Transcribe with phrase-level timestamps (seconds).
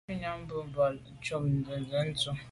[0.07, 2.31] Shutnyàm be bole, ntshob nzenze ndù.